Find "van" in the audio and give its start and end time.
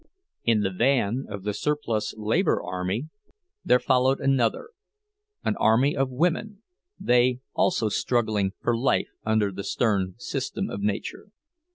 0.71-1.27